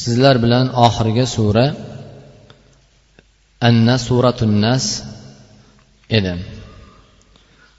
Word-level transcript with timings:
sizlar 0.00 0.36
bilan 0.44 0.66
oxirgi 0.86 1.26
sura 1.36 1.66
anna 3.68 3.96
suratun 4.06 4.54
nas 4.64 4.84
edi 6.18 6.34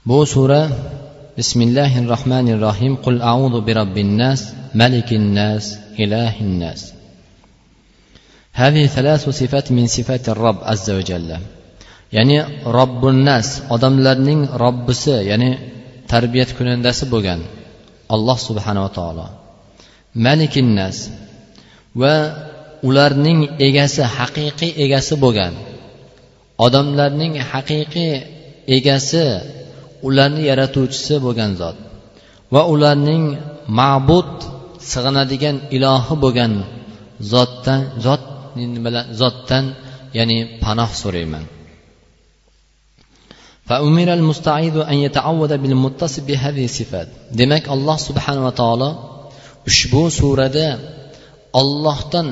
bu 0.08 0.18
sura 0.34 0.62
bismillahi 1.38 1.98
rohmanir 2.12 2.58
rohim 2.66 2.92
qul 3.04 3.16
audu 3.32 3.58
bi 3.66 3.72
robbin 3.80 4.10
nas 4.22 4.40
malikin 4.80 5.24
nas 5.38 5.64
ilahin 6.04 6.52
nas 6.64 6.80
هذه 8.62 8.86
ثلاث 8.96 9.22
صفات 9.40 9.66
من 9.76 9.86
صفات 9.96 10.24
الرب 10.34 10.58
عز 10.70 10.86
وجل 10.98 11.30
ya'ni 12.16 12.36
robbunnas 12.78 13.48
odamlarning 13.74 14.40
robbisi 14.64 15.16
ya'ni 15.30 15.50
tarbiyat 16.12 16.50
kunandasi 16.58 17.04
bo'lgan 17.12 17.40
alloh 18.14 18.38
subhanava 18.48 18.90
taolo 18.98 19.26
malikinnas 20.26 20.96
va 22.02 22.14
ularning 22.88 23.40
egasi 23.68 24.02
haqiqiy 24.16 24.72
egasi 24.84 25.14
bo'lgan. 25.24 25.54
Odamlarning 26.66 27.34
haqiqiy 27.50 28.12
egasi 28.76 29.24
ularni 30.08 30.42
yaratuvchisi 30.50 31.14
bo'lgan 31.24 31.50
zot 31.60 31.76
va 32.54 32.62
ularning 32.74 33.24
ma'bud 33.80 34.30
sig'inadigan 34.92 35.56
ilohi 35.76 36.14
bo'lgan 36.24 36.52
zotdan 37.32 37.80
zot 38.04 38.22
bilan 38.84 39.06
zotdan 39.20 39.64
ya'ni 40.18 40.38
panoh 40.62 40.90
so'rayman. 41.02 41.44
Demak 47.40 47.64
alloh 47.74 47.98
subhanava 48.08 48.52
taolo 48.60 48.90
ushbu 49.68 50.02
surada 50.18 50.68
ollohdan 51.60 52.28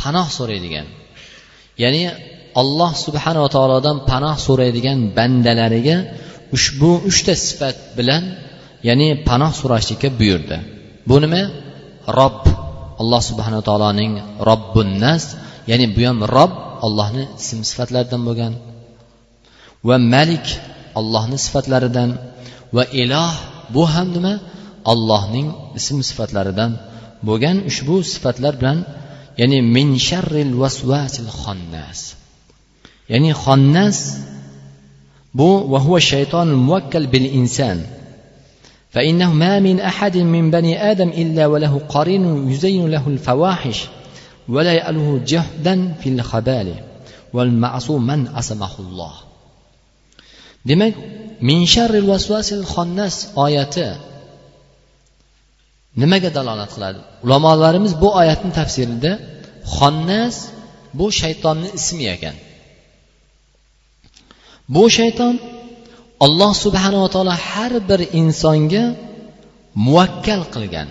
panoh 0.00 0.28
so'raydigan. 0.38 0.86
Ya'ni 1.82 2.02
alloh 2.60 2.92
subhanava 3.04 3.48
taolodan 3.56 3.96
panoh 4.10 4.36
so'raydigan 4.46 4.98
bandalariga 5.16 5.96
ushbu 6.56 6.90
uchta 7.10 7.34
sifat 7.46 7.76
bilan 7.98 8.22
ya'ni 8.88 9.08
panoh 9.28 9.52
so'rashlikka 9.60 10.08
buyurdi. 10.18 10.56
Bu 11.08 11.16
nima? 11.22 11.42
Robb 12.18 12.42
alloh 13.00 13.22
subhanava 13.30 13.62
taoloning 13.68 14.12
robbunnas 14.48 15.24
ya'ni 15.70 15.86
bu 15.96 16.02
ham 16.08 16.18
robb 16.36 16.54
allohni 16.86 17.24
ism 17.40 17.60
sifatlaridan 17.70 18.20
bo'lgan. 18.28 18.52
Va 19.88 19.96
malik 20.14 20.46
allohni 20.98 21.36
sifatlaridan. 21.46 22.10
Va 22.76 22.84
iloh 23.02 23.34
bu 23.74 23.82
ham 23.94 24.08
nima? 24.16 24.34
Allohning 24.92 25.48
ism 25.78 25.98
sifatlaridan. 26.08 26.70
bo'lgan 27.28 27.56
ushbu 27.70 27.96
sifatlar 28.12 28.54
bilan 28.60 28.78
يعني 29.38 29.62
من 29.62 29.98
شر 29.98 30.40
الوسواس 30.40 31.20
الخناس 31.20 32.14
يعني 33.08 33.34
خناس 33.34 34.18
بو 35.34 35.72
وهو 35.72 35.96
الشيطان 35.96 36.48
الموكل 36.48 37.06
بالانسان 37.06 37.86
فإنه 38.90 39.32
ما 39.32 39.60
من 39.60 39.80
أحد 39.80 40.16
من 40.16 40.50
بني 40.50 40.90
آدم 40.90 41.08
إلا 41.08 41.46
وله 41.46 41.80
قرين 41.88 42.50
يزين 42.50 42.90
له 42.90 43.08
الفواحش 43.08 43.84
ولا 44.48 44.72
يأله 44.72 45.20
جهدا 45.26 45.94
في 46.00 46.08
الخبال 46.08 46.74
والمعصوم 47.32 48.06
من 48.06 48.28
عصمه 48.28 48.70
الله 48.78 49.12
دمك 50.66 50.94
من 51.40 51.66
شر 51.66 51.94
الوسواس 51.94 52.52
الخناس 52.52 53.28
آياته 53.38 53.96
nimaga 56.00 56.30
dalolat 56.36 56.70
qiladi? 56.74 57.00
Ulamolarimiz 57.24 57.92
bu 58.02 58.08
oyatni 58.20 58.50
tafsirida 58.58 59.12
xonnas 59.76 60.36
bu 60.98 61.06
shaytonni 61.20 61.68
ismi 61.78 62.04
ekan. 62.14 62.36
Bu 64.74 64.84
shayton 64.98 65.34
alloh 66.24 66.52
subhanava 66.64 67.08
taolo 67.14 67.34
har 67.48 67.72
bir 67.88 68.00
insonga 68.20 68.84
muvakkal 69.86 70.42
qilgan. 70.54 70.88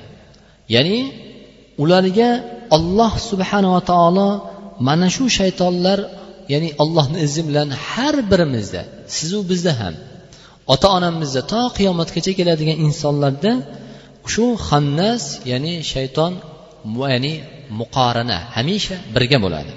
Ya'ni 0.75 0.99
ularga 1.83 2.29
olloh 2.75 3.13
subhanava 3.29 3.81
taolo 3.91 4.29
mana 4.87 5.07
shu 5.15 5.25
shaytonlar 5.37 5.99
ya'ni 6.53 6.69
allohni 6.83 7.17
izni 7.25 7.43
bilan 7.49 7.69
har 7.89 8.15
birimizda 8.31 8.81
sizu 9.15 9.39
bizda 9.49 9.73
ham 9.81 9.95
ota 10.73 10.87
onamizda 10.97 11.41
to 11.51 11.61
qiyomatgacha 11.77 12.31
keladigan 12.39 12.77
insonlarda 12.87 13.51
shu 14.33 14.45
xannas 14.67 15.23
ya'ni 15.51 15.73
shayton 15.93 16.33
ya'ni 17.13 17.33
muqorana 17.79 18.37
hamisha 18.55 18.95
birga 19.15 19.37
bo'ladi. 19.45 19.73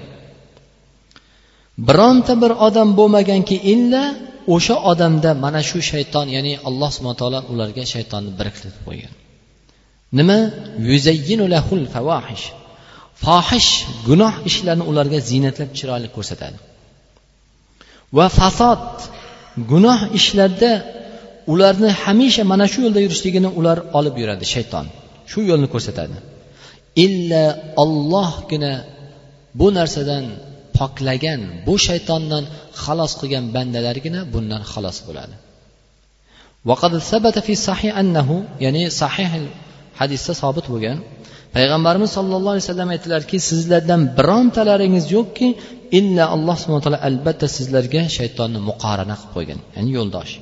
Bironta 1.87 2.33
bir 2.43 2.51
odam 2.67 2.89
bo'lmaganki 2.99 3.57
illa 3.73 4.03
o'sha 4.55 4.75
odamda 4.91 5.29
mana 5.43 5.61
shu 5.69 5.79
shayton 5.91 6.25
ya'ni 6.35 6.53
alloh 6.67 6.89
subhana 6.95 7.17
taolo 7.21 7.39
ularga 7.53 7.83
shaytonni 7.93 8.31
biriktirib 8.39 8.77
qo'ygan. 8.87 9.13
Nima? 10.19 10.39
Favahish 11.95 12.45
fohish 13.23 13.71
gunoh 14.07 14.33
ishlarni 14.49 14.83
ularga 14.91 15.19
ziynatlab 15.29 15.69
chiroyli 15.77 16.09
ko'rsatadi. 16.15 16.57
Va 18.17 18.27
fasod 18.37 18.85
gunoh 19.71 19.99
ishlarda 20.19 20.71
ularni 21.53 21.89
hamisha 22.03 22.43
mana 22.51 22.65
shu 22.71 22.79
yo'lda 22.85 22.99
yurishligini 23.05 23.49
ular 23.59 23.77
olib 23.99 24.15
yuradi 24.21 24.45
shayton. 24.53 24.85
Shu 25.31 25.39
yo'lni 25.49 25.67
ko'rsatadi. 25.73 26.17
Illa 27.05 27.43
ollohgina 27.83 28.73
bu 29.59 29.67
narsadan 29.77 30.25
poklagan 30.77 31.41
bu 31.67 31.75
shaytondan 31.87 32.43
xalos 32.83 33.11
qilgan 33.19 33.45
bandalargina 33.55 34.19
bundan 34.33 34.61
xalos 34.71 34.97
bo'ladi. 35.07 35.35
Ya'ni 38.65 38.83
sahih 39.01 39.31
hadisda 39.99 40.33
sobit 40.41 40.65
bo'lgan 40.73 40.97
payg'ambarimiz 41.55 42.09
sollallohu 42.17 42.53
alayhi 42.55 42.65
vasallam 42.67 42.89
aytdilarki 42.95 43.37
sizlardan 43.49 44.01
birontalaringiz 44.17 45.05
yo'qki 45.17 45.47
illa 45.99 46.23
alloh 46.35 46.55
subhana 46.61 46.83
taolo 46.85 46.99
albatta 47.09 47.47
sizlarga 47.57 48.01
shaytonni 48.17 48.59
muqorana 48.69 49.15
qilib 49.19 49.31
qo'ygan 49.35 49.59
ya'ni 49.75 49.91
yo'ldosh. 49.99 50.33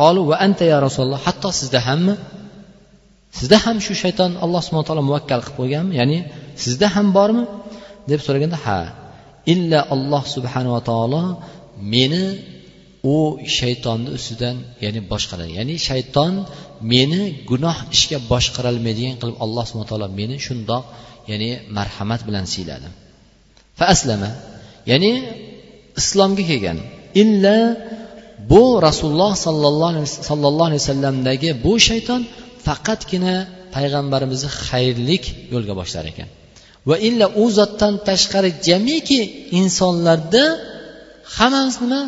Qolu 0.00 0.20
va 0.30 0.36
anta 0.46 0.64
ya 0.72 0.78
rasululloh? 0.86 1.20
Hatto 1.26 1.48
sizda 1.60 1.80
hammi? 1.88 2.14
Sizda 3.38 3.56
ham 3.64 3.76
shu 3.84 3.92
shayton 4.02 4.30
alloh 4.44 4.60
subhana 4.66 4.84
taolo 4.88 5.02
muvakkal 5.08 5.40
qilib 5.44 5.56
qo'yganmi 5.60 5.92
ya'ni 6.00 6.18
sizda 6.64 6.86
ham 6.94 7.06
bormi? 7.16 7.44
deb 8.10 8.20
so'raganda 8.26 8.58
ha 8.64 8.78
illa 9.52 9.78
alloh 9.94 10.22
subhanava 10.34 10.80
taolo 10.90 11.22
meni 11.92 12.24
u 13.14 13.16
shaytonni 13.58 14.08
ustidan 14.16 14.56
ya'ni 14.84 15.00
boshqaradi 15.12 15.52
ya'ni 15.58 15.74
shayton 15.88 16.32
meni 16.92 17.20
gunoh 17.50 17.76
ishga 17.96 18.18
boshqarolmaydigan 18.32 19.14
qilib 19.20 19.36
alloh 19.44 19.64
subhana 19.68 19.88
taolo 19.92 20.06
meni 20.20 20.36
shundoq 20.46 20.84
ya'ni 21.30 21.50
marhamat 21.76 22.20
bilan 22.28 22.44
siyladi. 22.52 22.88
Fa 23.78 23.84
aslama 23.94 24.30
ya'ni 24.90 25.12
islomga 26.00 26.42
kelgan. 26.50 26.78
Illa 27.22 27.56
bu 28.50 28.64
rasululloh 28.86 29.32
sollallohu 29.46 30.66
alayhi 30.68 30.82
vasallamdagi 30.82 31.50
bu 31.64 31.72
shayton 31.88 32.20
faqatgina 32.66 33.34
payg'ambarimizni 33.74 34.50
xayrlik 34.66 35.24
yo'lga 35.54 35.74
boshlar 35.80 36.04
ekan. 36.12 36.28
Va 36.88 36.96
illa 37.08 37.26
u 37.42 37.44
zotdan 37.58 37.94
tashqari 38.08 38.50
jamiki 38.68 39.20
insonlarda 39.60 40.44
hammamiz 41.36 41.76
nima? 41.82 42.02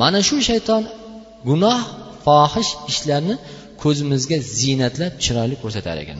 Mana 0.00 0.20
shu 0.28 0.36
shayton 0.48 0.82
gunoh 1.48 1.80
fohish 2.24 2.70
ishlarni 2.92 3.34
ko'zimizga 3.82 4.38
ziynatlab 4.58 5.12
chiroyli 5.24 5.56
ko'rsatar 5.62 5.96
ekan. 6.04 6.18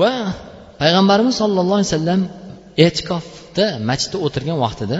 Va 0.00 0.12
payg'ambarimiz 0.80 1.34
sollallohu 1.42 1.78
alayhi 1.78 1.90
vasallam 1.92 2.20
e'tikofda 2.86 3.66
masjidda 3.88 4.16
o'tirgan 4.26 4.58
vaqtida 4.64 4.98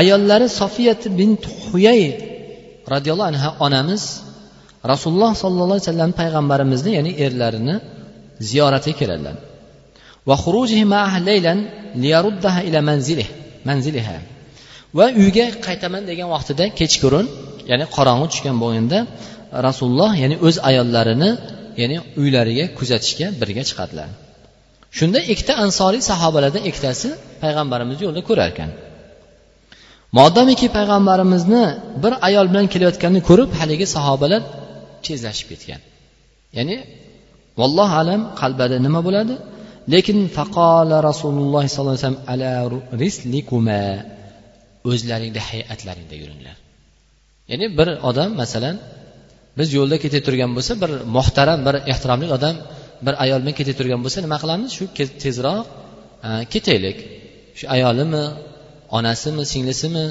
ayollari 0.00 0.46
sofiyati 0.60 1.08
bint 1.18 1.42
huyay 1.66 2.02
roziyallohu 2.92 3.28
anhu 3.32 3.48
onamiz 3.66 4.02
rasululloh 4.92 5.32
sollallohu 5.42 5.76
alayhi 5.76 5.86
vasallam 5.88 6.12
payg'ambarimizni 6.20 6.90
ya'ni 6.98 7.12
erlarini 7.24 7.74
ziyoratiga 8.48 8.96
keladilar. 9.00 9.36
Va 14.98 15.06
uyga 15.22 15.46
qaytaman 15.66 16.02
degan 16.10 16.28
vaqtida 16.34 16.64
kechqurun 16.80 17.26
ya'ni 17.70 17.86
qorong'i 17.96 18.26
tushgan 18.32 18.56
bo'lganda 18.62 18.98
rasululloh 19.66 20.12
ya'ni 20.22 20.36
o'z 20.46 20.56
ayollarini 20.70 21.30
ya'ni 21.80 21.96
uylariga 22.20 22.64
kuzatishga 22.78 23.26
birga 23.40 23.62
chiqadilar. 23.68 24.08
Shunda 24.98 25.18
ikkita 25.32 25.52
ansoriy 25.64 26.02
sahobalardan 26.10 26.62
ikkitasi 26.70 27.08
payg'ambarimizni 27.42 28.02
yo'lda 28.06 28.22
ko'rar 28.28 28.48
ekan 28.54 28.70
modomiki 30.18 30.68
payg'ambarimizni 30.76 31.64
bir 32.02 32.12
ayol 32.28 32.46
bilan 32.50 32.66
kelayotganini 32.72 33.20
ko'rib 33.28 33.50
haligi 33.60 33.86
sahobalar 33.96 34.42
tezlashib 35.06 35.46
ketgan. 35.52 35.80
Ya'ni 36.56 36.76
vallohu 37.60 37.94
alam 38.02 38.20
qalbida 38.40 38.76
nima 38.86 39.00
bo'ladi? 39.06 39.34
Lekin 39.94 40.18
faqola 40.36 40.96
rasululloh 41.08 41.62
sollallohu 41.74 41.94
alayhi 41.94 42.06
vasallam 42.06 42.20
ala 42.32 42.52
rislikuma 43.02 43.82
o'zlaringda 44.90 45.40
hay'atlaringda 45.50 46.16
yuringlar. 46.22 46.56
Ya'ni 47.50 47.66
bir 47.78 47.88
odam 48.10 48.30
masalan 48.42 48.76
biz 49.58 49.68
yo'lda 49.78 49.96
ketib 50.04 50.22
turgan 50.26 50.50
bo'lsa 50.56 50.72
bir 50.82 50.90
muhtaram 51.16 51.58
bir 51.66 51.74
ehtiromli 51.92 52.26
odam 52.36 52.56
bir 53.06 53.14
ayol 53.24 53.38
bilan 53.42 53.56
ketib 53.60 53.74
turgan 53.78 54.00
bo'lsa 54.04 54.18
nima 54.26 54.38
qilamiz? 54.42 54.70
Shu 54.76 54.84
tezroq 55.24 55.64
ketaylik. 56.52 56.98
Shu 57.58 57.64
ayolimi 57.76 58.24
onasimi 58.98 59.44
singlisimi? 59.52 60.06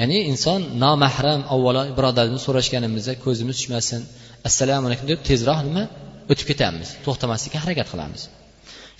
Ya'ni 0.00 0.18
inson 0.30 0.60
nomahram 0.84 1.40
avvalo 1.54 1.82
birodarimiz 1.98 2.42
so'rashganimizda 2.46 3.12
ko'zimiz 3.24 3.56
tushmasin 3.60 4.00
assalomu 4.48 4.84
alaykum 4.88 5.06
deb 5.12 5.20
tezroq 5.28 5.60
nima? 5.68 5.84
O'tib 6.30 6.46
ketamiz 6.50 6.88
to'xtamaslikka 7.04 7.58
harakat 7.64 7.86
qilamiz. 7.92 8.22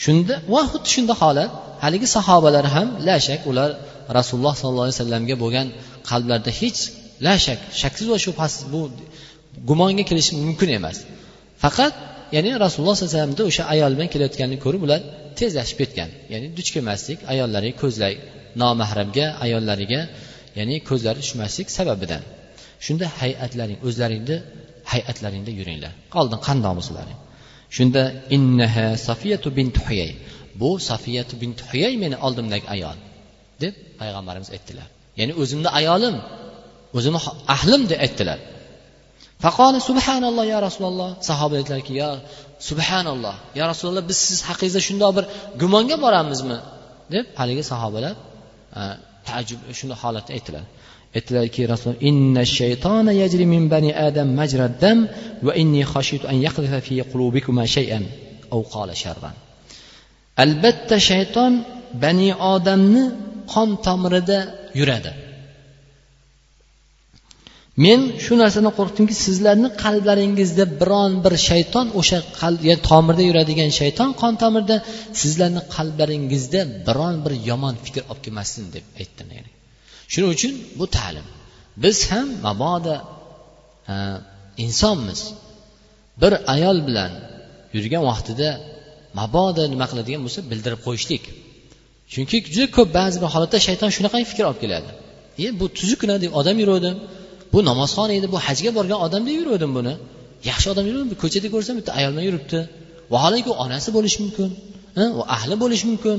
Shunda 0.04 0.34
va 0.52 0.62
xuddi 0.72 0.88
shunday 0.94 1.16
holat 1.22 1.50
haligi 1.84 2.08
sahobalar 2.16 2.66
ham 2.74 2.88
la 3.08 3.16
shak 3.26 3.40
ular 3.50 3.70
rasululloh 4.18 4.54
sollallohu 4.60 4.86
alayhi 4.86 4.98
vasallamga 4.98 5.34
bo'lgan 5.42 5.66
qalblarida 6.10 6.52
hech 6.60 6.80
la 7.26 7.34
shak 7.46 7.60
shaksiz 7.82 8.06
va 8.12 8.18
shubhasiz 8.26 8.62
bu 8.72 8.80
gumonga 9.68 10.04
kelishi 10.10 10.32
mumkin 10.46 10.70
emas. 10.78 10.96
Faqat 11.64 11.92
ya'ni 12.36 12.50
rasululloh 12.64 12.94
sallallohu 12.96 13.14
alayhi 13.14 13.20
vasallamda 13.20 13.42
o'sha 13.50 13.62
ayol 13.74 13.92
bilan 13.96 14.08
kelayotganini 14.14 14.58
ko'rib 14.64 14.82
ular 14.86 15.00
tezlashib 15.38 15.76
ketgan. 15.82 16.10
Ya'ni 16.32 16.46
duch 16.58 16.68
kelmaslik 16.74 17.18
ayollariga 17.32 17.76
ko'zlay 17.82 18.14
nomahramga 18.62 19.26
ayollariga 19.44 20.00
ya'ni 20.58 20.76
ko'zlari 20.88 21.18
tushmaslik 21.24 21.68
sababidan. 21.78 22.22
Shunda 22.84 23.06
hay'atlaring 23.20 23.78
o'zlaringni 23.88 24.36
hay'atlaringda 24.92 25.52
yuringlar. 25.58 25.92
Oldin 26.20 26.38
qandoq 26.48 26.78
shunda 27.76 28.02
innaha 28.36 28.86
safiyatu 29.08 29.48
bint 29.58 29.76
huyay. 29.86 30.12
Bu 30.60 30.70
safiyatu 30.90 31.34
bint 31.42 31.58
huyay 31.68 31.94
meni 32.02 32.16
oldimdagi 32.26 32.66
ayol 32.74 32.98
deb 33.62 33.74
payg'ambarimiz 34.00 34.48
aytdilar. 34.56 34.88
Ya'ni 35.20 35.32
o'zimni 35.42 35.70
ayolim 35.80 36.16
o'zimni 36.96 37.20
ahlim 37.54 37.82
deb 37.90 37.98
aytdilar. 38.06 38.38
Faqoli 39.44 39.78
subhanalloh 39.88 40.44
ya 40.54 40.58
rasululloh. 40.66 41.10
Sahoba 41.28 41.54
aytdilarki 41.60 41.92
yo 42.02 42.10
subhanalloh 42.68 43.36
ya 43.58 43.64
rasululloh 43.70 44.04
biz 44.10 44.18
siz 44.28 44.38
haqingizda 44.48 44.80
shundoq 44.88 45.10
bir 45.16 45.24
gumonga 45.62 45.96
boramizmi 46.04 46.58
deb 47.14 47.24
haligi 47.40 47.64
sahobalar 47.72 48.14
taajjub 49.28 49.60
shunday 49.78 49.98
holatda 50.02 50.30
aytdilar 50.36 50.64
aytdilarki 51.16 51.62
rasul 51.72 51.94
inna 52.10 52.42
shaytona 52.58 53.10
yajri 53.22 53.44
min 53.54 53.62
bani 53.74 53.90
adam 54.08 54.28
majraddam 54.40 54.98
va 55.46 55.52
inni 55.62 55.82
khashitu 55.92 56.24
an 56.32 56.36
yaqdhifa 56.46 56.78
fi 56.86 56.94
qulubikuma 57.10 57.64
shay'an 57.76 58.04
aw 58.54 58.60
qala 58.74 58.94
sharran 59.02 59.36
albatta 60.44 60.96
shayton 61.10 61.52
bani 62.04 62.28
odamni 62.54 63.02
qon 63.52 63.68
tomirida 63.86 64.38
yuradi 64.80 65.10
men 67.84 68.00
shu 68.24 68.32
narsadan 68.42 68.72
qo'rqdimki 68.78 69.14
sizlarni 69.26 69.68
qalblaringizda 69.84 70.64
biron 70.80 71.12
bir 71.24 71.34
shayton 71.48 71.86
o'sha 72.00 72.18
yani 72.68 72.82
tomirda 72.90 73.22
yuradigan 73.30 73.70
shayton 73.80 74.10
qon 74.20 74.32
tomirda 74.42 74.76
sizlarni 75.20 75.62
qalblaringizda 75.76 76.60
biron 76.86 77.14
bir 77.24 77.32
yomon 77.50 77.74
fikr 77.84 78.02
olib 78.10 78.20
kelmasin 78.24 78.64
deb 78.74 78.84
aytdim 79.00 79.28
yani. 79.38 79.50
shuning 80.12 80.30
uchun 80.36 80.52
bu 80.78 80.86
ta'lim. 80.96 81.26
Biz 81.82 81.96
ham 82.10 82.28
mabodo 82.46 82.96
insonmiz. 84.64 85.20
Bir 86.22 86.32
ayol 86.54 86.78
bilan 86.88 87.12
yurgan 87.74 88.02
vaqtida 88.10 88.48
mabodo 89.20 89.62
nima 89.72 89.86
qiladigan 89.90 90.20
bo'lsa 90.26 90.40
bildirib 90.50 90.80
qo'yishlik. 90.86 91.24
Chunki 92.12 92.36
juda 92.54 92.66
ko'p 92.76 92.88
ba'zi 92.98 93.16
bir 93.22 93.30
holatda 93.34 93.58
shayton 93.66 93.90
shunaqa 93.96 94.16
fikr 94.32 94.44
olib 94.50 94.60
keladi. 94.64 94.90
E 95.44 95.46
bu 95.60 95.66
tuzukgina 95.78 96.16
deb 96.24 96.32
odam 96.40 96.56
yuruvdim. 96.62 96.96
Bu 97.52 97.58
namozxon 97.68 98.10
edi 98.16 98.26
bu 98.34 98.38
hajga 98.46 98.70
borgan 98.78 98.98
odam 99.06 99.22
deb 99.26 99.34
yuruvdim 99.40 99.72
buni. 99.78 99.94
Yaxshi 100.50 100.66
odam 100.72 100.84
yuruvdim 100.90 101.16
ko'chada 101.22 101.48
ko'rsam 101.54 101.74
bitta 101.78 101.90
ayol 101.98 102.10
bilan 102.14 102.24
yuribdi 102.28 102.58
vaholanki 103.14 103.48
u 103.52 103.54
onasi 103.64 103.88
bo'lishi 103.96 104.18
mumkin 104.24 104.48
u 105.20 105.22
ahli 105.36 105.54
bo'lishi 105.62 105.84
mumkin 105.90 106.18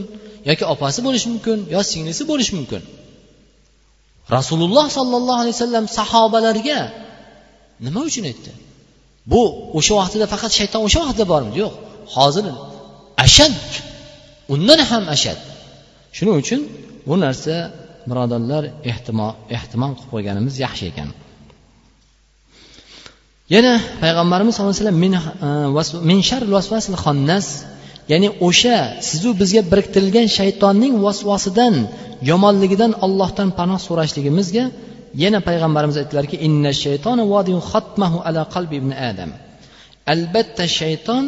yoki 0.49 0.65
opasi 0.73 0.99
bo'lishi 1.07 1.27
mumkin 1.33 1.57
yo 1.75 1.79
singlisi 1.91 2.23
bo'lishi 2.31 2.53
mumkin. 2.59 2.81
Rasululloh 4.37 4.85
sollallohu 4.97 5.39
alayhi 5.43 5.55
vasallam 5.57 5.85
sahobalarga 5.97 6.79
nima 7.85 8.01
uchun 8.09 8.23
aytdi? 8.31 8.51
Bu 9.31 9.41
o'sha 9.77 9.93
vaqtida 10.01 10.25
faqat 10.33 10.51
shayton 10.59 10.81
o'sha 10.87 10.99
vaqtda 11.05 11.25
bormidi 11.31 11.57
yo'q. 11.63 11.73
Hozir 12.15 12.45
ashad. 13.25 13.53
Undan 14.53 14.79
ham 14.89 15.03
ashad. 15.15 15.39
Shuning 16.17 16.35
uchun 16.41 16.61
bu 17.07 17.15
narsa 17.25 17.55
birodarlar 18.09 18.63
ehtimol 18.91 19.33
ehtimol 19.57 19.91
qilib 19.97 20.09
qo'yganimiz 20.13 20.55
yaxshi 20.65 20.85
ekan. 20.91 21.09
Yana 23.55 23.73
payg'ambarimiz 24.03 24.51
sallallohu 24.53 24.75
alayhi 24.75 24.83
vasallam 24.83 25.01
min 25.05 25.13
e, 27.55 27.67
ya'ni 28.11 28.29
o'sha 28.47 28.77
sizu 29.09 29.29
bizga 29.41 29.61
biriktirilgan 29.71 30.27
shaytonning 30.37 30.93
vasvasidan 31.05 31.75
yomonligidan 32.29 32.91
ollohdan 33.05 33.49
panoh 33.59 33.79
so'rashligimizga 33.87 34.65
yana 35.23 35.39
payg'ambarimiz 35.47 35.97
aytdilarki 36.01 36.37
inna 36.47 36.71
shaytona 36.83 37.23
ala 38.29 38.41
qalbi 38.55 38.75
ibn 38.81 38.91
adam. 39.09 39.31
Albatta 40.13 40.63
shayton 40.79 41.23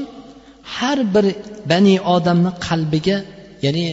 har 0.76 1.00
bir 1.14 1.26
bani 1.72 1.96
odamni 2.16 2.52
qalbiga 2.68 3.18
ya'ni 3.66 3.86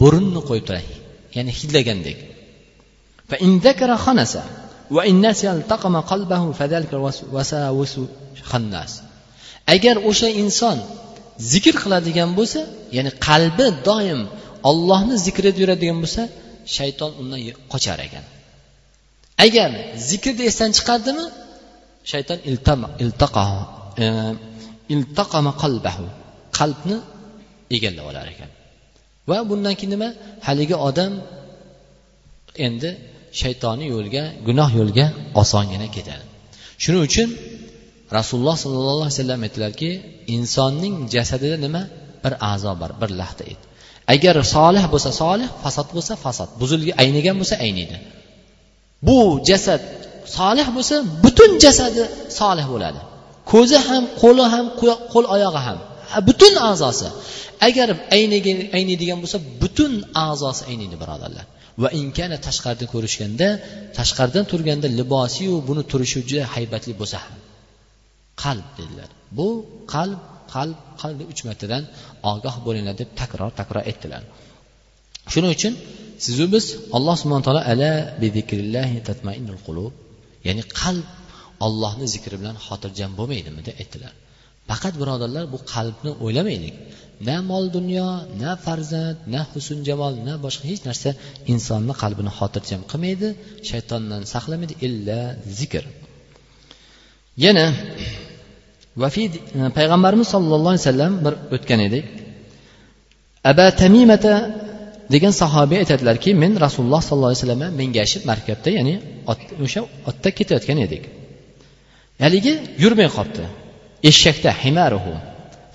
burunni 0.00 0.40
qo'yib 0.48 0.64
turadi. 0.68 0.97
Ya'ni 1.36 1.52
hidlagandek. 1.60 2.18
Agar 9.74 9.96
o'sha 10.10 10.28
inson 10.42 10.78
zikr 11.52 11.74
qiladigan 11.82 12.30
bo'lsa 12.38 12.60
ya'ni 12.96 13.10
qalbi 13.26 13.66
doim 13.88 14.20
ollohni 14.70 15.14
zikrida 15.26 15.58
yuradigan 15.62 15.98
bo'lsa 16.04 16.22
shayton 16.76 17.10
undan 17.20 17.40
qochar 17.72 17.98
ekan. 18.06 18.24
Agar 19.46 19.70
zikrni 20.10 20.42
esdan 20.50 20.70
chiqardimi 20.76 21.24
shayton 22.10 22.38
e, 24.04 24.06
iltaqama 24.94 25.52
qalbahu 25.62 26.06
qalbni 26.58 26.96
egallab 27.76 28.06
olar 28.10 28.26
ekan. 28.34 28.50
Va 29.30 29.38
bundan 29.50 29.74
keyin 29.78 29.92
nima? 29.94 30.08
Haligi 30.46 30.76
odam 30.88 31.12
endi 32.66 32.90
shaytoniy 33.40 33.88
yo'lga 33.94 34.22
gunoh 34.46 34.70
yo'lga 34.78 35.06
osongina 35.42 35.86
ketadi. 35.96 36.24
Shuning 36.82 37.02
uchun 37.08 37.28
rasululloh 38.18 38.56
sollallohu 38.64 39.00
alayhi 39.04 39.14
vasallam 39.16 39.40
aytdilarki 39.46 39.90
insonning 40.36 40.94
jasadida 41.14 41.56
nima? 41.66 41.82
Bir 42.24 42.32
a'zo 42.52 42.72
bor 42.80 42.90
bir 43.00 43.10
lahta 43.20 43.44
et 43.52 43.60
agar 44.14 44.36
solih 44.56 44.84
bo'lsa 44.92 45.10
solih 45.22 45.48
fasod 45.62 45.88
bo'lsa 45.96 46.14
fasod. 46.24 46.48
Buzilgan 46.60 46.94
aynigan 47.02 47.36
bo'lsa 47.40 47.56
ayniydi 47.66 47.96
bu 49.06 49.18
jasad 49.48 49.80
solih 50.38 50.66
bo'lsa 50.76 50.96
butun 51.24 51.50
jasadi 51.64 52.02
solih 52.40 52.66
bo'ladi. 52.72 53.00
Ko'zi 53.52 53.78
ham 53.88 54.02
qo'li 54.22 54.44
ham 54.54 54.66
qo'l 55.12 55.26
oyog'i 55.34 55.60
ham. 55.66 55.78
Butun 56.28 56.54
a'zosi. 56.70 57.08
Agar 57.68 57.88
ayniydigan 58.78 59.18
bo'lsa 59.22 59.38
butun 59.62 59.92
a'zosi 60.26 60.62
ayniydi 60.70 60.96
birodarlar. 61.02 61.46
Va 61.82 61.88
inkana 62.00 62.36
tashqarida 62.46 62.86
ko'rishganda 62.94 63.48
tashqaridan 63.98 64.44
turganda 64.50 64.88
libosiyu 65.00 65.54
buni 65.68 65.82
turishi 65.90 66.18
juda 66.30 66.44
haybatli 66.54 66.92
bo'lsa 67.00 67.16
ham. 67.24 67.38
Qalb 68.42 68.66
dedilar. 68.78 69.10
Bu 69.38 69.48
qalb 69.94 70.20
qalb 70.54 70.78
qalb 71.02 71.18
uch 71.32 71.40
martadan 71.48 71.82
ogoh 72.32 72.56
bo'linglar 72.66 72.94
deb 73.00 73.10
takror 73.20 73.50
takror 73.60 73.82
aytdilar. 73.90 74.22
Shuning 75.32 75.52
uchun 75.56 75.72
sizu 76.24 76.44
biz 76.54 76.64
alloh 76.96 77.14
subhana 77.22 77.44
taolo 77.46 77.62
ala 77.72 77.90
qulub 79.66 79.92
ya'ni 80.46 80.62
qalb 80.80 81.06
ollohni 81.66 82.06
zikri 82.14 82.36
bilan 82.40 82.56
xotirjam 82.66 83.10
bo'lmaydimi 83.18 83.60
deb 83.68 83.76
aytdilar. 83.82 84.12
Faqat 84.70 84.94
birodarlar 85.00 85.44
bu 85.52 85.58
qalbni 85.72 86.10
o'ylamaylik. 86.24 86.74
Na 87.28 87.36
mol 87.50 87.64
dunyo 87.76 88.08
na 88.42 88.50
farzand 88.64 89.18
na 89.34 89.40
husn 89.52 89.78
jamol 89.88 90.14
na 90.26 90.34
boshqa 90.44 90.64
hech 90.70 90.82
narsa 90.88 91.10
insonni 91.52 91.94
qalbini 92.02 92.30
xotirjam 92.38 92.82
qilmaydi 92.90 93.28
shaytondan 93.70 94.22
saqlamaydi 94.32 94.74
illa 94.86 95.18
zikr. 95.58 95.84
Yana 97.44 97.66
vafi 99.02 99.22
e, 99.28 99.32
payg'ambarimiz 99.78 100.28
sollallohu 100.34 100.72
alayhi 100.74 100.84
vasallam 100.86 101.12
bir 101.24 101.34
o'tgan 101.54 101.80
edik. 101.88 102.04
Aba 103.50 103.66
tamimata 103.82 104.34
degan 105.14 105.32
sahobiy 105.42 105.78
aytadilarki 105.82 106.30
men 106.42 106.52
rasululloh 106.64 107.02
sollallohu 107.08 107.30
alayhi 107.32 107.42
vasallam 107.42 107.62
mengashib 107.80 108.22
markabda 108.30 108.70
ya'ni 108.78 108.94
o'sha 109.64 109.80
otda 110.10 110.28
ketayotgan 110.38 110.78
edik. 110.86 111.02
Haligi 112.24 112.52
yurmay 112.82 113.08
qolibdi 113.16 113.44
eshakda 114.10 114.50
himaruhu. 114.62 115.14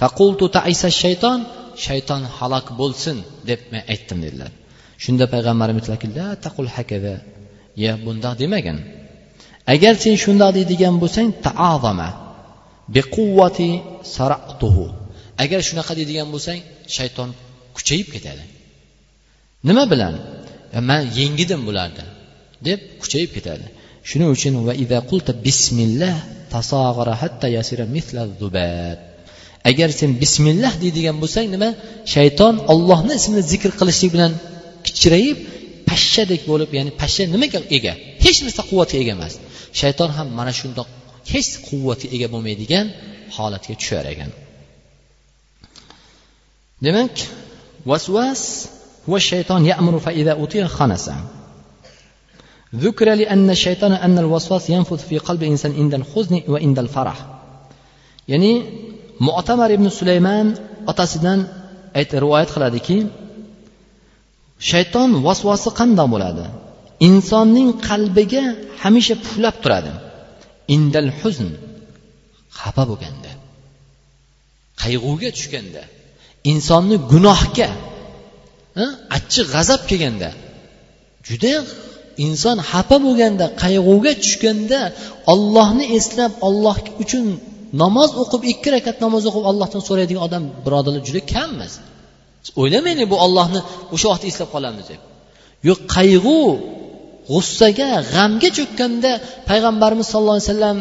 Faqultu 0.01 0.45
taisa 0.57 0.89
shayton 1.01 1.39
shayton 1.85 2.21
halok 2.37 2.67
bo'lsin 2.79 3.17
deb 3.49 3.59
men 3.71 3.81
aytdim 3.93 4.19
dedilar. 4.25 4.51
Shunda 5.03 5.25
payg'ambarimiz 5.33 5.85
la 6.17 6.27
taqul 6.45 6.67
hakaza 6.75 7.15
ya 7.83 7.91
bundoq 8.05 8.33
demagin. 8.41 8.77
Agar 9.73 9.93
sen 10.03 10.15
shundoq 10.23 10.51
deydigan 10.57 10.95
bo'lsang 11.03 11.29
taazama. 11.45 12.09
Biquvvati 12.95 13.69
saraqtuhu. 14.15 14.85
Agar 15.43 15.59
shunaqa 15.67 15.93
deydigan 15.99 16.27
bo'lsang 16.33 16.59
shayton 16.95 17.29
kuchayib 17.77 18.07
ketadi. 18.15 18.43
Nima 19.67 19.83
bilan? 19.91 20.13
Man 20.89 21.01
yengidim 21.19 21.61
bularni. 21.67 22.05
deb 22.67 22.79
kuchayib 23.01 23.31
ketadi. 23.35 23.65
Shuning 24.09 24.29
uchun 24.35 24.53
va 24.67 24.73
ida 24.83 24.97
qulta 25.09 25.31
bismillah 25.45 26.15
agar 29.69 29.89
sen 29.99 30.11
bismillah 30.21 30.73
deydigan 30.83 31.17
bo'lsang 31.23 31.47
nima? 31.55 31.69
Shayton 32.13 32.55
ollohni 32.73 33.13
ismini 33.19 33.43
zikr 33.51 33.71
qilishlik 33.79 34.11
bilan 34.15 34.31
kichrayib 34.87 35.37
pashshadek 35.89 36.41
bo'lib 36.51 36.69
ya'ni 36.77 36.91
pashsha 37.01 37.23
nimaga 37.35 37.59
ega? 37.77 37.93
Hech 38.25 38.39
narsa 38.45 38.61
quvvatga 38.69 38.97
ega 39.03 39.11
emas. 39.17 39.33
Shayton 39.79 40.09
ham 40.17 40.27
mana 40.39 40.51
shundoq 40.59 40.87
hech 41.31 41.51
quvvatga 41.67 42.07
ega 42.15 42.27
bo'lmaydigan 42.33 42.85
holatga 43.35 43.73
tushar 43.81 44.05
ekan. 44.13 44.29
Demak 46.85 47.15
vasvas 47.89 48.41
va 49.11 49.19
shayton 49.29 49.61
yamuru 49.71 49.99
fa 50.05 50.11
utiya 50.45 50.65
ذكر 52.74 53.14
لأن 53.14 53.50
الشيطان 53.50 53.92
أن 53.92 54.18
الوسواس 54.18 54.70
ينفذ 54.70 54.98
في 54.98 55.18
قلب 55.18 55.42
الإنسان 55.42 55.72
عند 55.72 55.94
الحزن 55.94 56.42
وعند 56.48 56.78
الفرح 56.78 57.26
يعني 58.28 58.52
mu'tamar 59.26 59.70
ibn 59.76 59.86
sulaymon 59.98 60.46
otasidan 60.90 61.40
rivoyat 62.24 62.50
qiladiki 62.54 62.98
shayton 64.70 65.10
vasvosi 65.26 65.70
qandoq 65.80 66.08
bo'ladi 66.14 66.44
insonning 67.08 67.70
qalbiga 67.88 68.44
hamisha 68.82 69.14
puflab 69.24 69.56
turadi 69.62 69.92
indal 70.74 71.10
huzn 71.20 71.50
xafa 72.60 72.82
bo'lganda 72.90 73.30
qayg'uga 74.82 75.28
tushganda 75.36 75.82
insonni 76.52 76.96
gunohga 77.12 77.68
achchiq 79.16 79.46
g'azab 79.54 79.80
kelganda 79.90 80.30
juda 81.28 81.52
inson 82.27 82.57
xafa 82.71 82.97
bo'lganda 83.05 83.45
qayg'uga 83.63 84.11
tushganda 84.23 84.81
ollohni 85.33 85.85
eslab 85.97 86.31
olloh 86.47 86.77
uchun 87.03 87.25
namoz 87.81 88.09
o'qib 88.21 88.41
ikki 88.51 88.69
rakat 88.75 88.97
namoz 89.05 89.23
o'qib 89.29 89.43
ollohdan 89.51 89.81
so'raydigan 89.89 90.23
odam 90.27 90.43
birodarlar 90.65 91.01
juda 91.07 91.21
kammiz 91.33 91.73
o'ylamanglar 92.61 93.07
bu 93.13 93.17
ollohni 93.25 93.59
o'sha 93.95 94.07
vaqtda 94.11 94.27
eslab 94.31 94.49
qolamiz 94.55 94.85
deb. 94.91 95.01
Yo'q 95.67 95.79
qayg'u 95.95 96.39
g'ussaga 97.31 97.89
g'amga 98.13 98.49
cho'kkanda 98.57 99.11
payg'ambarimiz 99.49 100.07
sollallohu 100.11 100.37
alayhi 100.37 100.49
vasallam 100.51 100.77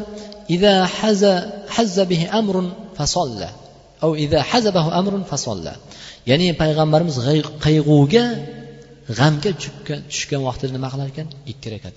hazza 1.76 2.04
bihi 2.12 2.26
amrun 2.40 2.66
hazabahu 4.52 4.90
amrun 5.00 5.22
ya'ni 6.30 6.48
payg'ambarimiz 6.62 7.16
qayg'uga 7.64 8.24
g'amga 9.18 9.50
tushgan 10.12 10.42
vaqtida 10.48 10.72
nima 10.76 10.88
qilar 10.92 11.08
ekan? 11.12 11.26
Ikki 11.52 11.68
rakat 11.74 11.94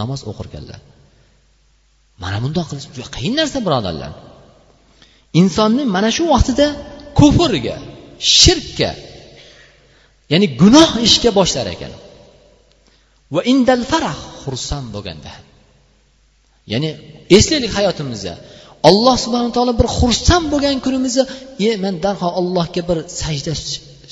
namoz 0.00 0.20
o'qir 0.30 0.46
ekanlar 0.50 0.80
mana 2.22 2.38
bundoq 2.44 2.66
qilish 2.70 2.86
juda 2.96 3.10
qiyin 3.16 3.34
narsa 3.40 3.58
birodarlar. 3.66 4.12
Insonni 5.40 5.82
mana 5.96 6.10
shu 6.16 6.24
vaqtida 6.34 6.66
kufrga 7.18 7.76
shirkka 8.38 8.90
ya'ni 10.32 10.46
gunoh 10.60 10.90
ishga 11.06 11.30
boshlar 11.38 11.66
ekan. 11.74 11.92
Va 13.34 13.40
indal 13.52 13.82
farah 13.92 14.16
xursand 14.42 14.88
bo'lganda 14.94 15.32
ya'ni 16.72 16.90
eslaylik 17.36 17.72
hayotimizda 17.78 18.34
alloh 18.88 19.16
subhana 19.24 19.50
taolo 19.56 19.72
bir 19.80 19.88
xursand 19.98 20.46
bo'lgan 20.52 20.76
kunimizda 20.86 21.22
e 21.66 21.70
man 21.84 21.94
darhol 22.04 22.32
allohga 22.40 22.82
bir 22.88 22.98
sajda 23.20 23.52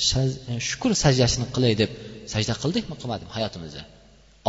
E, 0.01 0.53
shukur 0.69 0.91
sajdasini 1.03 1.45
qilay 1.55 1.73
deb 1.81 1.91
sajda 2.33 2.53
qildikmi? 2.61 2.95
Qilmadikmi 3.01 3.33
hayotimizda. 3.37 3.81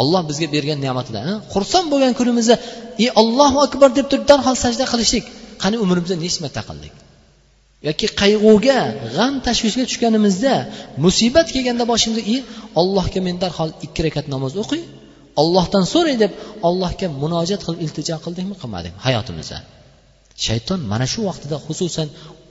Olloh 0.00 0.22
bizga 0.30 0.48
bergan 0.54 0.78
ne'matidan 0.86 1.26
xursand 1.52 1.86
bo'lgan 1.92 2.12
kunimizda 2.20 2.54
e 3.04 3.06
ollohu 3.22 3.58
akbar 3.66 3.88
deb 3.98 4.06
turib 4.10 4.26
darhol 4.32 4.56
sajda 4.64 4.84
qilishlik 4.92 5.24
qani 5.62 5.76
umrimizda 5.84 6.16
nechi 6.24 6.38
marta 6.44 6.62
qildik? 6.68 6.94
Yoki 7.88 8.06
qayg'uga 8.20 8.78
g'am 9.16 9.34
tashvishga 9.46 9.84
tushganimizda 9.90 10.54
musibat 11.04 11.46
kelganda 11.54 11.84
boshimizga 11.92 12.22
e 12.34 12.36
ollohga 12.80 13.20
men 13.26 13.36
darhol 13.44 13.70
ikki 13.86 14.00
rakat 14.06 14.26
namoz 14.34 14.52
o'qiy 14.62 14.82
ollohdan 15.42 15.84
so'ray 15.94 16.16
deb 16.24 16.32
allohga 16.68 17.06
munojat 17.22 17.60
qilib 17.66 17.80
iltijo 17.84 18.16
qildikmi? 18.24 18.54
Qilmadikmi 18.62 19.00
hayotimizda. 19.06 19.58
Shayton 20.46 20.80
mana 20.92 21.06
shu 21.12 21.20
vaqtida 21.28 21.56
xususan 21.66 22.08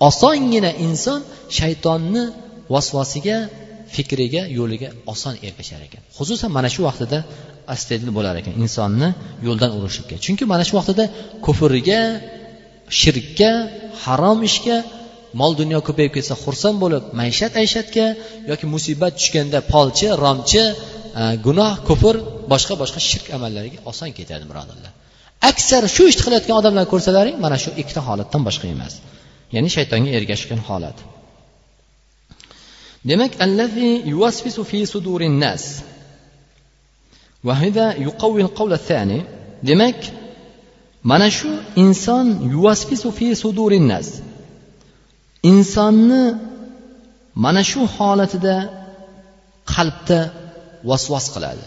osongina 0.10 0.72
inson 0.88 1.20
shaytonni 1.58 2.24
vasvasiga 2.74 3.38
fikriga 3.96 4.42
yo'liga 4.58 4.90
oson 5.14 5.36
ergashar 5.48 5.82
ekan. 5.88 6.02
Xususan 6.18 6.50
mana 6.58 6.70
shu 6.74 6.82
vaqtida 6.90 7.20
astedil 7.74 8.10
bo'lar 8.18 8.36
ekan 8.42 8.54
insonni 8.64 9.10
yo'ldan 9.48 9.72
urishlikka 9.78 10.16
chunki 10.26 10.44
mana 10.54 10.64
shu 10.68 10.74
vaqtida 10.80 11.06
kufrga 11.46 12.02
shirkka 13.02 13.52
harom 14.04 14.40
ishga 14.50 14.78
mol 15.40 15.52
dunyo 15.62 15.80
ko'payib 15.88 16.12
ketsa 16.18 16.34
xursand 16.44 16.78
bo'lib 16.84 17.04
maishat 17.22 17.52
ayshatga 17.62 18.06
yoki 18.52 18.66
musibat 18.74 19.14
tushganda 19.20 19.60
polchi 19.74 20.08
romchi 20.24 20.64
e, 20.70 20.74
gunoh 21.46 21.72
kufr 21.88 22.16
boshqa 22.54 22.74
boshqa 22.82 23.00
shirk 23.10 23.28
amallariga 23.38 23.80
oson 23.92 24.10
ketadi 24.18 24.46
birodarlar. 24.52 24.92
Aksar 25.50 25.84
shu 25.96 26.04
ishni 26.12 26.22
qilayotgan 26.26 26.56
odamlarni 26.62 26.90
ko'rsalaring 26.94 27.36
mana 27.46 27.58
shu 27.64 27.70
ikkita 27.82 28.02
holatdan 28.10 28.42
boshqa 28.48 28.66
emas. 28.76 28.94
Ya'ni 29.56 29.70
shaytonga 29.76 30.10
ergashgan 30.18 30.62
holat. 30.70 30.98
demak 33.10 33.32
allazi 33.46 33.90
yuvasvisu 34.12 34.62
fi 34.72 34.80
sudurin 34.94 35.36
nas. 35.46 35.64
Demak 39.70 40.00
mana 41.10 41.30
shu 41.38 41.52
inson 41.84 42.28
yuvasvisu 42.54 43.10
fi 43.18 43.28
sudurin 43.44 43.86
nas. 43.94 44.08
Insonni 45.52 46.24
mana 47.44 47.62
shu 47.72 47.82
holatida 47.96 48.56
qalbda 49.74 50.20
vasvas 50.90 51.26
qiladi. 51.34 51.66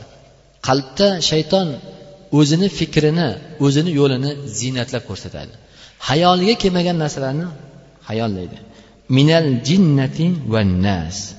Qalbda 0.69 1.09
shayton 1.31 1.69
o'zini 2.39 2.69
fikrini 2.79 3.29
o'zini 3.65 3.91
yo'lini 4.01 4.31
ziynatlab 4.59 5.03
ko'rsatadi. 5.11 5.53
Hayoliga 6.09 6.55
kelmagan 6.63 6.97
narsalarni 7.05 7.47
hayollaydi. 8.09 8.57
Minal 9.09 9.61
jinnati 9.69 10.27
van 10.53 10.81
nas 10.81 11.35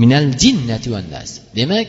minal 0.00 0.28
jinnati 0.42 0.88
van 0.90 1.06
nas 1.14 1.30
demak 1.54 1.88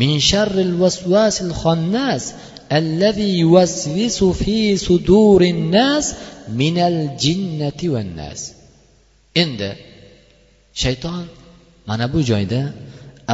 min 0.00 0.18
sharril 0.18 0.74
vasvasil 0.82 1.54
xonnas 1.62 2.34
allazi 2.78 3.28
yuvasvisu 3.42 4.26
fi 4.40 4.58
sudurin 4.86 5.70
nas 5.70 6.06
minal 6.60 7.14
jinnati 7.22 7.86
van 7.94 8.10
nas 8.18 8.40
endi 9.42 9.70
shayton 10.82 11.24
mana 11.86 12.06
bu 12.12 12.18
joyda 12.30 12.62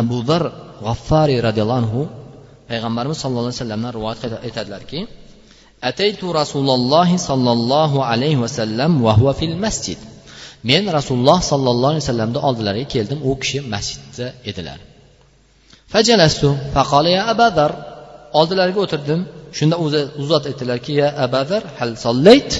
abu 0.00 0.16
zar 0.28 0.44
g'affariy 0.84 1.40
roziyallohu 1.46 1.80
anhu 1.82 2.00
payg'ambarimiz 2.68 3.18
sallallohu 3.22 3.48
alayhi 3.48 3.60
vasallamdan 3.60 3.92
rivoyat 3.96 4.20
aytadilarki 4.46 5.00
ataytu 5.90 6.26
rasululloh 6.40 7.08
sollallohu 7.28 7.98
alayhi 8.12 8.40
vasallam 8.44 9.00
va 9.04 9.12
huva 9.18 9.32
fil 9.40 9.56
masjid 9.64 9.98
men 10.70 10.84
rasululloh 10.98 11.40
sollallohu 11.50 11.92
alayhi 11.92 12.04
vasallamni 12.06 12.38
oldilariga 12.48 12.88
keldim 12.94 13.18
u 13.28 13.30
kishi 13.42 13.58
masjidda 13.74 14.26
edilar. 14.50 14.78
Fajalastu 15.92 16.48
faqala 16.74 17.10
ya 17.16 17.22
abadar 17.32 17.70
oldilariga 18.38 18.80
o'tirdim. 18.86 19.20
Shunda 19.58 19.76
u 20.20 20.24
zot 20.30 20.44
aytdilarki 20.50 20.92
ya 21.02 21.08
abadar 21.26 21.62
hal 21.78 21.92
sollayt? 22.04 22.50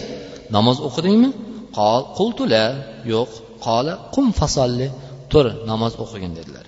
Namoz 0.56 0.76
o'qidingmi? 0.88 1.30
Qultu 2.18 2.42
la 2.52 2.64
yo'q. 3.12 3.30
Qola 3.66 3.94
qum 4.14 4.26
fasolli 4.40 4.88
tur 5.32 5.46
namoz 5.70 5.92
o'qigin 6.04 6.32
dedilar. 6.38 6.64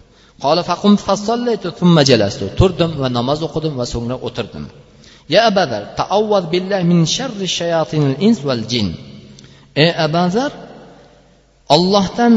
Turdim 2.61 2.91
va 3.03 3.09
namoz 3.19 3.39
o'qidim 3.47 3.75
va 3.81 3.87
so'ngra 3.93 4.17
o'tirdim. 4.27 4.65
Ya 5.35 5.41
abazar 5.51 5.83
taavvad 6.01 6.45
billahi 6.55 6.85
min 6.93 7.01
sharri 7.17 7.49
shayatinil 7.59 8.17
ins 8.29 8.39
val 8.49 8.63
jin. 8.73 8.89
Ey 9.83 9.91
abazar 10.07 10.51
ollohdan 11.75 12.35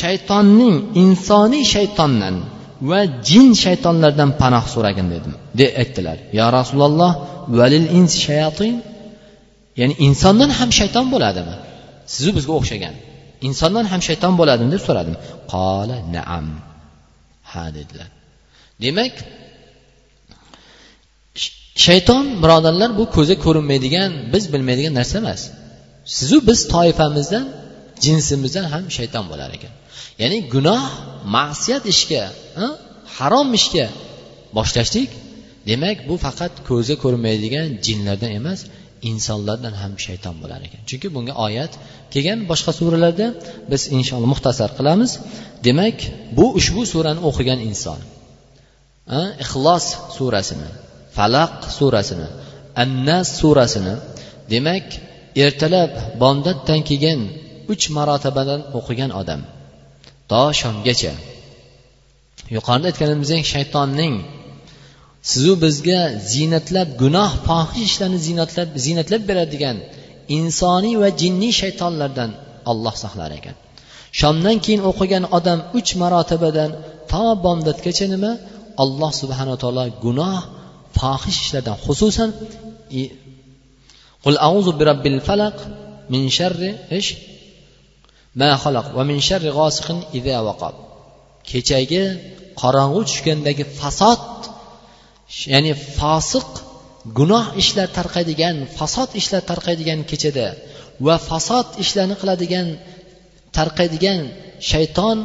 shaytonning 0.00 0.76
insoniy 1.02 1.64
shaytondan 1.74 2.36
va 2.90 3.00
jin 3.28 3.48
shaytonlardan 3.64 4.30
panoh 4.40 4.64
so'ragin 4.74 5.06
dedim. 5.14 5.32
De 5.58 5.66
aytdilar 5.82 6.18
yo 6.38 6.46
rasululloh 6.58 7.12
valil 7.58 7.86
ins 7.98 8.12
shayatin? 8.26 8.74
Ya'ni 9.80 9.94
insondan 10.06 10.50
ham 10.58 10.70
shayton 10.78 11.06
bo'ladimi? 11.14 11.54
Sizu 12.14 12.30
bizga 12.36 12.52
o'xshagan. 12.58 12.94
Insondan 13.48 13.84
ham 13.92 14.00
shayton 14.08 14.32
bo'ladimi 14.40 14.70
deb 14.74 14.82
so'radim. 14.88 15.14
Qola 15.52 15.96
naam. 16.16 16.46
Ha 17.50 17.64
dedilar. 17.76 18.08
Demak 18.84 19.14
shayton 21.86 22.24
birodarlar 22.42 22.90
bu 22.98 23.04
ko'zga 23.16 23.36
ko'rinmaydigan 23.44 24.10
biz 24.32 24.44
bilmaydigan 24.52 24.94
narsa 24.98 25.16
emas. 25.22 25.40
Sizu 26.16 26.36
biz 26.48 26.60
toifamizdan 26.74 27.46
jinsimizdan 28.04 28.66
ham 28.72 28.84
shayton 28.96 29.24
bo'lar 29.30 29.50
ekan. 29.56 29.72
Ya'ni 30.22 30.38
gunoh 30.54 30.82
ma'siyat 31.36 31.84
ishga 31.94 32.22
harom 33.16 33.48
ishga 33.58 33.86
boshlashlik 34.56 35.10
demak 35.70 35.98
bu 36.08 36.14
faqat 36.24 36.52
ko'zga 36.68 36.96
ko'rinmaydigan 37.02 37.68
jinlardan 37.86 38.32
emas 38.40 38.60
insonlardan 39.10 39.74
ham 39.82 39.92
shayton 40.06 40.34
bo'lar 40.42 40.60
ekan. 40.66 40.80
Chunki 40.88 41.08
bunga 41.16 41.34
oyat 41.46 41.72
kelgan 42.12 42.40
boshqa 42.50 42.72
suralarda 42.78 43.26
biz 43.70 43.82
inshaalloh 43.96 44.28
muxtasar 44.34 44.70
qilamiz. 44.78 45.10
Demak 45.66 45.98
bu 46.36 46.46
ushbu 46.58 46.82
surani 46.92 47.20
o'qigan 47.28 47.60
inson 47.70 48.00
ixlos 49.44 49.86
surasini 50.16 50.68
falaq 51.16 51.52
surasini 51.78 52.28
annas 52.82 53.28
surasini 53.40 53.94
demak 54.52 54.86
ertalab 55.44 55.92
bomdoddan 56.22 56.80
keyin 56.88 57.20
uch 57.72 57.84
marotabadan 57.96 58.60
o'qigan 58.78 59.10
odam. 59.20 59.40
To 60.30 60.42
shomgacha. 60.60 61.12
Yuqorida 62.56 62.86
aytganimizdek 62.90 63.42
shaytonning 63.54 64.14
sizu 65.30 65.52
bizga 65.64 66.00
ziynatlab 66.32 66.88
gunoh 67.02 67.30
fohish 67.46 67.84
ishlarni 67.88 68.18
ziynatlab 68.26 68.68
ziynatlab 68.84 69.22
beradigan 69.30 69.76
insoniy 70.38 70.94
va 71.02 71.08
jinniy 71.20 71.52
shaytonlardan 71.60 72.30
olloh 72.70 72.94
saqlar 73.04 73.30
ekan. 73.38 73.56
Shomdan 74.20 74.56
keyin 74.64 74.82
o'qigan 74.90 75.24
odam 75.38 75.58
uch 75.78 75.90
marotabadan 76.02 76.70
to 77.10 77.24
bomdodgacha 77.44 78.06
nima? 78.14 78.32
Alloh 78.82 79.12
subhana 79.20 79.54
taolo 79.62 79.84
gunoh 80.04 80.38
fohish 80.98 81.38
ishlardan 81.44 81.76
xususan 81.84 82.30
qul 84.24 84.36
auzu 84.48 84.70
birabbil 84.80 85.18
falaq 85.28 85.56
min 86.12 86.22
sharri 86.36 86.70
ish 86.98 87.10
kechagi 91.50 92.02
qorong'u 92.60 93.00
tushgandagi 93.08 93.64
fasod 93.78 94.22
ya'ni 95.52 95.72
fosiq 95.98 96.50
gunoh 97.18 97.46
ishlar 97.62 97.88
tarqaydigan 97.98 98.56
fasod 98.78 99.10
ishlar 99.20 99.42
tarqaydigan 99.50 100.00
kechada 100.10 100.48
va 101.06 101.16
fasod 101.28 101.66
ishlarni 101.82 102.16
qiladigan 102.20 102.66
tarqaydigan 103.56 104.20
shayton 104.70 105.18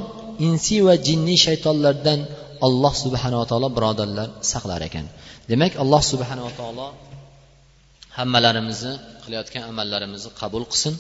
insiy 0.48 0.82
va 0.88 0.96
jinniy 1.08 1.38
shaytonlardan 1.46 2.20
alloh 2.68 2.94
subhanava 3.04 3.46
taolo 3.52 3.70
birodarlar 3.78 4.28
saqlar 4.52 4.82
ekan. 4.90 5.06
Demak 5.52 5.74
alloh 5.84 6.02
subhanava 6.12 6.52
taolo 6.60 6.88
hammalarimizni 8.18 8.94
qilayotgan 9.24 9.64
amallarimizni 9.72 10.32
qabul 10.42 10.64
qilsin. 10.72 10.94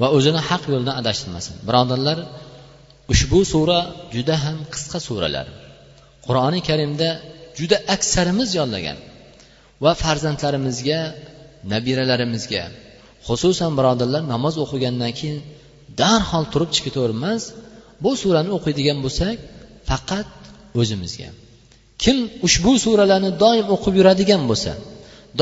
Va 0.00 0.06
o'zini 0.16 0.40
haq 0.48 0.62
yo'ldan 0.72 0.94
adashtirmasin. 1.00 1.54
Birodarlar 1.68 2.18
ushbu 3.12 3.40
sura 3.52 3.80
juda 4.14 4.36
ham 4.44 4.58
qisqa 4.72 4.98
suralar. 5.06 5.46
Qur'oni 6.26 6.60
karimda 6.68 7.08
juda 7.58 7.76
aksarimiz 7.94 8.50
yodlagan 8.60 8.98
va 9.84 9.92
farzandlarimizga 10.02 11.00
nabiralarimizga 11.72 12.62
xususan 13.26 13.72
birodarlar 13.78 14.22
namoz 14.34 14.54
o'qigandan 14.64 15.12
keyin 15.18 15.38
darhol 16.00 16.44
turib 16.52 16.70
chiqib 16.74 16.86
ketavermas 16.86 17.42
bu 18.04 18.10
surani 18.22 18.50
o'qiydigan 18.56 18.98
bo'lsak 19.04 19.36
faqat 19.88 20.28
o'zimizga. 20.80 21.28
Kim 22.02 22.16
ushbu 22.46 22.72
suralarni 22.84 23.30
doim 23.44 23.66
o'qib 23.74 23.94
yuradigan 24.00 24.42
bo'lsa 24.50 24.72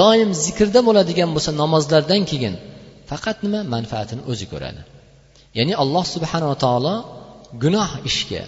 doim 0.00 0.30
zikrda 0.44 0.80
bo'ladigan 0.88 1.30
bo'lsa 1.34 1.50
namozlardan 1.62 2.22
keyin 2.30 2.54
faqat 3.10 3.36
nima? 3.44 3.60
Manfaatini 3.74 4.22
o'zi 4.30 4.46
ko'radi. 4.52 4.80
Ya'ni 5.58 5.74
alloh 5.82 6.04
subhanava 6.14 6.56
taolo 6.64 6.94
gunoh 7.62 7.90
ishga 8.10 8.42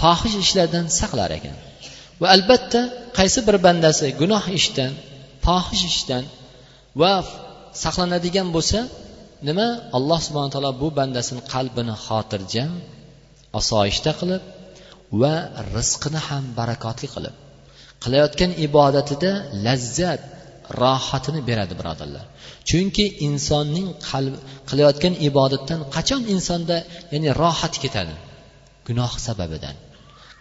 fohish 0.00 0.36
ishlardan 0.44 0.86
saqlar 1.00 1.30
ekan. 1.38 1.56
Va 2.20 2.26
albatta 2.36 2.80
qaysi 3.18 3.40
bir 3.46 3.56
bandasi 3.66 4.06
gunoh 4.20 4.44
ishdan 4.58 4.92
fohish 5.46 5.84
ishdan 5.92 6.24
va 7.00 7.12
saqlanadigan 7.84 8.48
bo'lsa 8.56 8.78
nima? 9.48 9.68
Alloh 9.98 10.18
subhana 10.26 10.50
taolo 10.54 10.70
bu 10.82 10.88
bandasini 10.98 11.42
qalbini 11.52 11.94
xotirjam 12.06 12.72
osoyishta 13.60 14.12
qilib 14.20 14.42
va 15.20 15.34
rizqini 15.76 16.20
ham 16.28 16.44
barakotli 16.58 17.08
qilib 17.14 17.34
qilayotgan 18.04 18.50
ibodatida 18.66 19.30
lazzat 19.66 20.20
rohatini 20.82 21.40
beradi 21.48 21.74
birodarlar. 21.80 22.24
Chunki 22.68 23.04
insonning 23.26 23.88
qalbi 24.08 24.36
qilayotgan 24.70 25.14
ibodatdan 25.28 25.80
qachon 25.94 26.22
insonda 26.34 26.76
ya'ni 27.12 27.28
rohat 27.42 27.74
ketadi? 27.82 28.14
Gunoh 28.86 29.12
sababidan. 29.26 29.76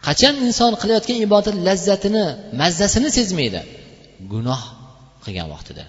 Qachon 0.07 0.35
inson 0.47 0.71
qilayotgan 0.81 1.17
ibodat 1.25 1.55
lazzatini 1.67 2.25
mazzasini 2.61 3.09
sezmaydi? 3.17 3.61
Gunoh 4.33 4.61
qilgan 5.23 5.47
vaqtida. 5.53 5.83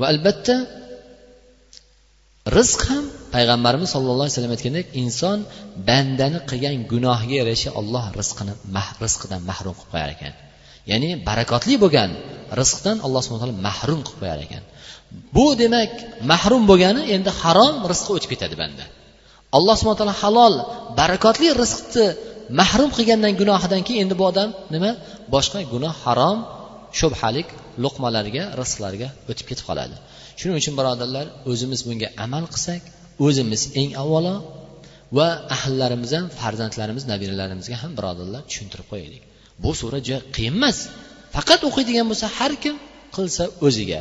Va 0.00 0.06
albatta 0.12 0.54
rizq 2.56 2.80
ham 2.90 3.04
payg'ambarimiz 3.34 3.88
sallallohu 3.94 4.24
alayhi 4.26 4.34
vasallam 4.34 4.54
aytgandek 4.56 4.86
inson 5.02 5.38
bandani 5.88 6.38
qilgan 6.50 6.74
gunohiga 6.92 7.36
yarasha 7.42 7.70
olloh 7.80 8.04
rizqini 8.18 8.52
rizqidan 9.04 9.40
mahrum 9.50 9.74
qilib 9.78 9.90
qo'yar 9.92 10.10
ekan. 10.16 10.32
Ya'ni 10.90 11.10
barakotli 11.28 11.74
bo'lgan 11.84 12.10
rizqdan 12.60 12.96
alloh 13.06 13.20
subhana 13.24 13.42
taolo 13.42 13.56
mahrum 13.68 14.00
qilib 14.06 14.18
qo'yar 14.22 14.38
ekan. 14.46 14.62
Bu 15.36 15.46
demak 15.62 15.92
mahrum 16.32 16.62
bo'lgani 16.70 17.02
endi 17.14 17.30
harom 17.40 17.74
rizqqa 17.90 18.10
o'tib 18.16 18.30
ketadi 18.34 18.56
banda. 18.62 18.84
Alloh 19.56 19.74
subhana 19.80 19.98
taolo 20.00 20.14
halol 20.22 20.54
barakotli 21.00 21.48
rizqni 21.62 22.06
mahrum 22.60 22.90
qilgandan 22.96 23.32
gunohidan 23.40 23.80
keyin 23.86 24.00
endi 24.04 24.14
bu 24.20 24.24
odam 24.30 24.48
nima? 24.74 24.90
Boshqa 25.34 25.58
gunoh 25.72 25.94
harom 26.04 26.38
shubhalik 26.98 27.48
luqmalarga 27.84 28.44
rizqlarga 28.60 29.08
o'tib 29.30 29.46
ketib 29.50 29.64
qoladi. 29.68 29.96
Shuning 30.38 30.56
uchun 30.60 30.74
birodarlar 30.78 31.26
o'zimiz 31.50 31.80
bunga 31.88 32.08
amal 32.24 32.44
qilsak 32.54 32.82
o'zimiz 33.26 33.62
eng 33.80 33.90
avvalo 34.02 34.34
va 35.18 35.28
ahllarimiz 35.56 36.10
ham 36.16 36.26
farzandlarimiz 36.40 37.04
nabiralarimizga 37.12 37.76
ham 37.82 37.92
birodarlar 37.98 38.42
tushuntirib 38.50 38.86
qo'yaylik. 38.92 39.22
Bu 39.62 39.70
sura 39.80 39.98
juda 40.06 40.20
qiyin 40.34 40.54
emas. 40.58 40.78
Faqat 41.34 41.60
o'qiydigan 41.68 42.06
bo'lsa 42.10 42.26
har 42.38 42.52
kim 42.62 42.76
qilsa 43.16 43.44
o'ziga. 43.66 44.00